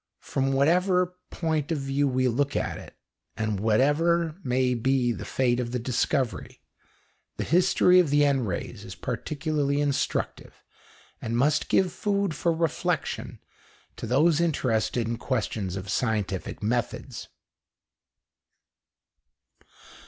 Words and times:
From 0.23 0.51
whatever 0.53 1.13
point 1.29 1.71
of 1.71 1.77
view 1.77 2.07
we 2.07 2.27
look 2.27 2.55
at 2.55 2.79
it, 2.79 2.97
and 3.37 3.59
whatever 3.59 4.35
may 4.43 4.73
be 4.73 5.11
the 5.11 5.25
fate 5.25 5.59
of 5.59 5.73
the 5.73 5.77
discovery, 5.77 6.59
the 7.37 7.43
history 7.43 7.99
of 7.99 8.09
the 8.09 8.25
N 8.25 8.43
rays 8.43 8.83
is 8.83 8.95
particularly 8.95 9.79
instructive, 9.79 10.63
and 11.21 11.37
must 11.37 11.69
give 11.69 11.93
food 11.93 12.33
for 12.33 12.51
reflection 12.51 13.39
to 13.95 14.07
those 14.07 14.41
interested 14.41 15.07
in 15.07 15.17
questions 15.17 15.75
of 15.75 15.87
scientific 15.87 16.63
methods. 16.63 17.27